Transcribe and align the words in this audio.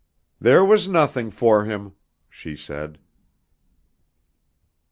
"There 0.39 0.65
was 0.65 0.87
nothing 0.87 1.29
for 1.29 1.65
him," 1.65 1.93
she 2.27 2.55
said. 2.55 2.97